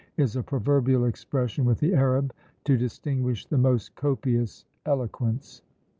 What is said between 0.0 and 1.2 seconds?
is a proverbial